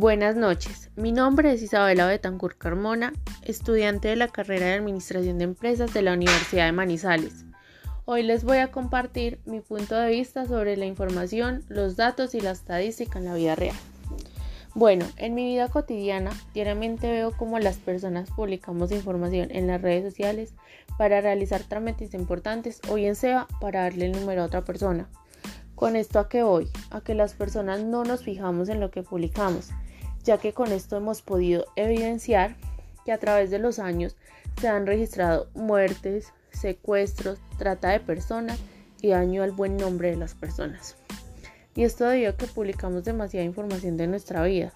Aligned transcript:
Buenas 0.00 0.36
noches, 0.36 0.90
mi 0.94 1.10
nombre 1.10 1.52
es 1.52 1.60
Isabela 1.60 2.06
Betancourt 2.06 2.56
Carmona, 2.56 3.12
estudiante 3.42 4.06
de 4.06 4.14
la 4.14 4.28
carrera 4.28 4.66
de 4.66 4.74
Administración 4.74 5.38
de 5.38 5.44
Empresas 5.44 5.92
de 5.92 6.02
la 6.02 6.12
Universidad 6.12 6.66
de 6.66 6.70
Manizales. 6.70 7.44
Hoy 8.04 8.22
les 8.22 8.44
voy 8.44 8.58
a 8.58 8.70
compartir 8.70 9.40
mi 9.44 9.58
punto 9.60 9.96
de 9.96 10.10
vista 10.10 10.46
sobre 10.46 10.76
la 10.76 10.86
información, 10.86 11.64
los 11.66 11.96
datos 11.96 12.36
y 12.36 12.40
la 12.40 12.52
estadística 12.52 13.18
en 13.18 13.24
la 13.24 13.34
vida 13.34 13.56
real. 13.56 13.74
Bueno, 14.72 15.04
en 15.16 15.34
mi 15.34 15.46
vida 15.46 15.66
cotidiana, 15.66 16.30
diariamente 16.54 17.10
veo 17.10 17.32
cómo 17.36 17.58
las 17.58 17.78
personas 17.78 18.30
publicamos 18.30 18.92
información 18.92 19.48
en 19.50 19.66
las 19.66 19.82
redes 19.82 20.04
sociales 20.04 20.54
para 20.96 21.20
realizar 21.20 21.64
trámites 21.64 22.14
importantes 22.14 22.80
o 22.88 22.94
bien 22.94 23.16
sea 23.16 23.48
para 23.60 23.82
darle 23.82 24.06
el 24.06 24.12
número 24.12 24.42
a 24.42 24.46
otra 24.46 24.64
persona. 24.64 25.08
¿Con 25.74 25.96
esto 25.96 26.20
a 26.20 26.28
qué 26.28 26.44
voy? 26.44 26.68
A 26.90 27.00
que 27.00 27.14
las 27.14 27.34
personas 27.34 27.82
no 27.82 28.04
nos 28.04 28.22
fijamos 28.22 28.68
en 28.68 28.78
lo 28.78 28.92
que 28.92 29.02
publicamos, 29.02 29.70
ya 30.24 30.38
que 30.38 30.52
con 30.52 30.72
esto 30.72 30.96
hemos 30.96 31.22
podido 31.22 31.66
evidenciar 31.76 32.56
que 33.04 33.12
a 33.12 33.18
través 33.18 33.50
de 33.50 33.58
los 33.58 33.78
años 33.78 34.16
se 34.60 34.68
han 34.68 34.86
registrado 34.86 35.48
muertes, 35.54 36.32
secuestros, 36.50 37.38
trata 37.58 37.90
de 37.90 38.00
personas 38.00 38.58
y 39.00 39.08
daño 39.08 39.42
al 39.42 39.52
buen 39.52 39.76
nombre 39.76 40.10
de 40.10 40.16
las 40.16 40.34
personas. 40.34 40.96
Y 41.74 41.84
esto 41.84 42.06
debido 42.06 42.30
a 42.30 42.36
que 42.36 42.46
publicamos 42.46 43.04
demasiada 43.04 43.46
información 43.46 43.96
de 43.96 44.08
nuestra 44.08 44.42
vida, 44.42 44.72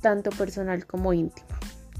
tanto 0.00 0.30
personal 0.30 0.86
como 0.86 1.12
íntima. 1.12 1.46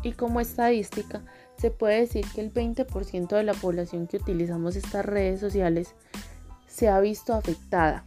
Y 0.02 0.12
como 0.12 0.40
estadística, 0.40 1.22
se 1.58 1.70
puede 1.70 2.00
decir 2.00 2.24
que 2.34 2.40
el 2.40 2.52
20% 2.52 3.28
de 3.28 3.42
la 3.42 3.54
población 3.54 4.06
que 4.06 4.18
utilizamos 4.18 4.76
estas 4.76 5.04
redes 5.04 5.40
sociales 5.40 5.94
se 6.66 6.88
ha 6.88 7.00
visto 7.00 7.34
afectada. 7.34 8.04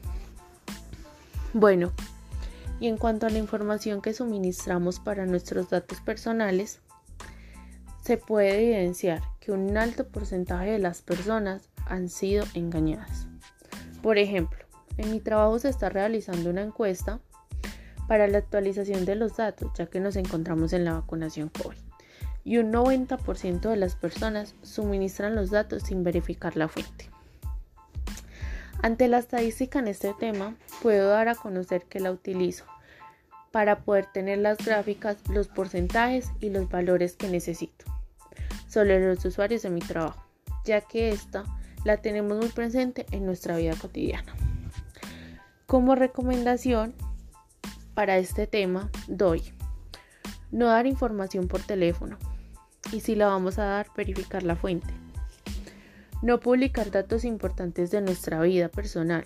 Bueno, 1.54 1.92
y 2.82 2.88
en 2.88 2.98
cuanto 2.98 3.28
a 3.28 3.30
la 3.30 3.38
información 3.38 4.02
que 4.02 4.12
suministramos 4.12 5.00
para 5.00 5.28
nuestros 5.28 5.70
datos 5.70 6.02
personales, 6.02 6.82
se 8.04 8.18
puede 8.18 8.56
evidenciar 8.56 9.22
que 9.40 9.52
un 9.52 9.78
alto 9.78 10.08
porcentaje 10.08 10.72
de 10.72 10.80
las 10.80 11.04
personas 11.04 11.70
han 11.86 12.10
sido 12.10 12.44
engañadas. 12.56 13.28
Por 14.02 14.18
ejemplo, 14.18 14.66
en 14.98 15.12
mi 15.12 15.20
trabajo 15.20 15.60
se 15.60 15.70
está 15.70 15.90
realizando 15.90 16.50
una 16.50 16.64
encuesta 16.64 17.20
para 18.08 18.28
la 18.28 18.40
actualización 18.40 19.06
de 19.06 19.16
los 19.16 19.38
datos, 19.38 19.72
ya 19.78 19.86
que 19.86 20.00
nos 20.00 20.16
encontramos 20.16 20.74
en 20.74 20.84
la 20.84 20.94
vacunación 20.94 21.50
COVID. 21.50 21.78
Y 22.44 22.58
un 22.58 22.74
90% 22.74 23.62
de 23.62 23.76
las 23.76 23.96
personas 23.96 24.56
suministran 24.64 25.36
los 25.36 25.52
datos 25.52 25.84
sin 25.84 26.04
verificar 26.04 26.58
la 26.58 26.68
fuente. 26.68 27.12
Ante 28.82 29.08
la 29.08 29.20
estadística 29.20 29.78
en 29.78 29.88
este 29.88 30.16
tema, 30.20 30.56
puedo 30.82 31.10
dar 31.10 31.30
a 31.30 31.36
conocer 31.36 31.84
que 31.86 32.00
la 32.00 32.12
utilizo 32.12 32.66
para 33.52 33.80
poder 33.84 34.06
tener 34.06 34.40
las 34.40 34.58
gráficas, 34.58 35.18
los 35.30 35.48
porcentajes 35.48 36.32
y 36.40 36.50
los 36.50 36.70
valores 36.70 37.16
que 37.16 37.28
necesito 37.28 37.86
sobre 38.68 39.06
los 39.06 39.24
usuarios 39.26 39.62
de 39.62 39.70
mi 39.70 39.82
trabajo, 39.82 40.26
ya 40.64 40.82
que 40.82 41.10
esta 41.10 41.44
la 41.84 41.98
tenemos 41.98 42.38
muy 42.38 42.50
presente 42.50 43.06
en 43.12 43.26
nuestra 43.26 43.58
vida 43.58 43.76
cotidiana. 43.76 44.34
Como 45.66 45.96
recomendación 45.96 46.94
para 47.94 48.18
este 48.18 48.48
tema 48.48 48.90
doy 49.08 49.54
no 50.52 50.68
dar 50.68 50.88
información 50.88 51.48
por 51.48 51.62
teléfono 51.62 52.18
y 52.92 53.02
si 53.02 53.16
la 53.16 53.28
vamos 53.28 53.60
a 53.60 53.66
dar 53.66 53.88
verificar 53.96 54.44
la 54.44 54.56
fuente 54.56 54.94
no 56.22 56.40
publicar 56.40 56.92
datos 56.92 57.26
importantes 57.26 57.90
de 57.90 58.02
nuestra 58.02 58.42
vida 58.42 58.70
personal. 58.70 59.24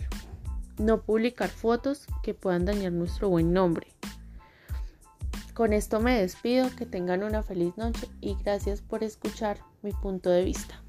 No 0.78 1.02
publicar 1.02 1.50
fotos 1.50 2.06
que 2.24 2.34
puedan 2.34 2.66
dañar 2.66 2.92
nuestro 2.92 3.30
buen 3.30 3.54
nombre. 3.54 3.88
Con 5.54 5.72
esto 5.72 6.02
me 6.02 6.20
despido, 6.20 6.70
que 6.76 6.86
tengan 6.86 7.24
una 7.24 7.42
feliz 7.42 7.78
noche 7.78 8.10
y 8.20 8.36
gracias 8.44 8.82
por 8.82 9.04
escuchar 9.04 9.58
mi 9.84 9.92
punto 9.94 10.30
de 10.30 10.44
vista. 10.44 10.85